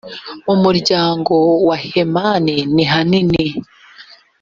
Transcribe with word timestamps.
mu 0.45 0.55
muryango 0.63 1.35
wa 1.67 1.77
hemani 1.89 2.55
nihanini 2.73 3.45